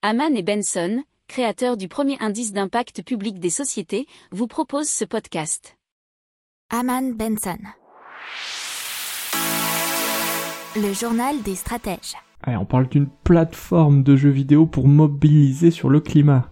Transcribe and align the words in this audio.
Haman 0.00 0.36
et 0.36 0.44
Benson, 0.44 1.02
créateurs 1.26 1.76
du 1.76 1.88
premier 1.88 2.16
indice 2.20 2.52
d'impact 2.52 3.02
public 3.02 3.40
des 3.40 3.50
sociétés, 3.50 4.06
vous 4.30 4.46
proposent 4.46 4.88
ce 4.88 5.04
podcast. 5.04 5.76
Haman 6.70 7.16
Benson. 7.16 7.58
Le 10.76 10.92
journal 10.92 11.42
des 11.42 11.56
stratèges. 11.56 12.14
Allez, 12.44 12.56
on 12.56 12.64
parle 12.64 12.88
d'une 12.88 13.08
plateforme 13.24 14.04
de 14.04 14.14
jeux 14.14 14.30
vidéo 14.30 14.66
pour 14.66 14.86
mobiliser 14.86 15.72
sur 15.72 15.88
le 15.88 15.98
climat. 15.98 16.48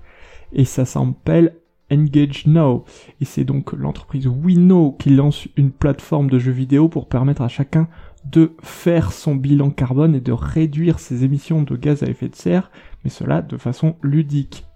Et 0.52 0.64
ça 0.64 0.84
s'appelle 0.84 1.54
Engage 1.92 2.48
Now. 2.48 2.84
Et 3.20 3.24
c'est 3.24 3.44
donc 3.44 3.72
l'entreprise 3.74 4.26
WeKnow 4.26 4.96
qui 4.98 5.10
lance 5.10 5.46
une 5.56 5.70
plateforme 5.70 6.28
de 6.28 6.40
jeux 6.40 6.50
vidéo 6.50 6.88
pour 6.88 7.08
permettre 7.08 7.42
à 7.42 7.48
chacun 7.48 7.86
de 8.24 8.56
faire 8.60 9.12
son 9.12 9.36
bilan 9.36 9.70
carbone 9.70 10.14
et 10.14 10.20
de 10.20 10.32
réduire 10.32 10.98
ses 10.98 11.24
émissions 11.24 11.62
de 11.62 11.76
gaz 11.76 12.02
à 12.02 12.06
effet 12.06 12.28
de 12.28 12.34
serre, 12.34 12.70
mais 13.06 13.10
cela 13.10 13.40
de 13.40 13.56
façon 13.56 13.94
ludique. 14.02 14.66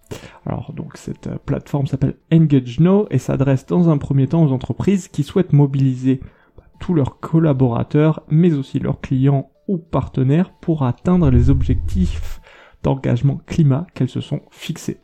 Alors 0.47 0.73
donc 0.73 0.97
cette 0.97 1.27
euh, 1.27 1.37
plateforme 1.45 1.89
s'appelle 1.89 2.15
Engage 2.33 2.79
Now 2.79 3.09
et 3.11 3.19
s'adresse 3.19 3.67
dans 3.67 3.89
un 3.89 3.99
premier 3.99 4.29
temps 4.29 4.45
aux 4.45 4.53
entreprises 4.53 5.09
qui 5.09 5.25
souhaitent 5.25 5.53
mobiliser 5.53 6.21
bah, 6.57 6.63
tous 6.79 6.95
leurs 6.95 7.19
collaborateurs, 7.19 8.23
mais 8.29 8.53
aussi 8.53 8.79
leurs 8.79 9.01
clients 9.01 9.51
ou 9.67 9.79
partenaires 9.79 10.53
pour 10.61 10.85
atteindre 10.85 11.29
les 11.29 11.51
objectifs 11.51 12.41
d'engagement 12.85 13.41
climat 13.47 13.89
qu'elles 13.95 14.09
se 14.09 14.21
sont 14.21 14.43
fixés. 14.53 15.01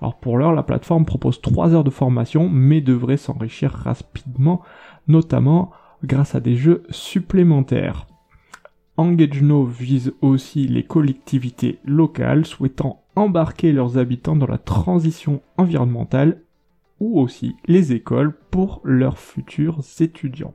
Alors 0.00 0.20
pour 0.20 0.38
l'heure, 0.38 0.52
la 0.52 0.62
plateforme 0.62 1.04
propose 1.04 1.40
3 1.40 1.74
heures 1.74 1.82
de 1.82 1.90
formation, 1.90 2.48
mais 2.48 2.80
devrait 2.80 3.16
s'enrichir 3.16 3.72
rapidement, 3.72 4.62
notamment 5.08 5.72
grâce 6.04 6.36
à 6.36 6.40
des 6.40 6.54
jeux 6.54 6.84
supplémentaires. 6.90 8.06
EngageNo 8.98 9.64
vise 9.64 10.12
aussi 10.22 10.66
les 10.66 10.82
collectivités 10.82 11.78
locales 11.84 12.44
souhaitant 12.44 13.04
embarquer 13.14 13.72
leurs 13.72 13.96
habitants 13.96 14.34
dans 14.34 14.46
la 14.46 14.58
transition 14.58 15.40
environnementale 15.56 16.42
ou 16.98 17.20
aussi 17.20 17.54
les 17.66 17.92
écoles 17.92 18.36
pour 18.50 18.80
leurs 18.82 19.18
futurs 19.18 19.80
étudiants. 20.00 20.54